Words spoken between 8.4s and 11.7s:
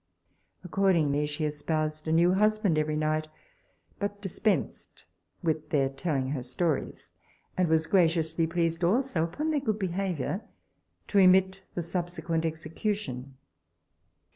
pleased also, upon their good behaviour, to remit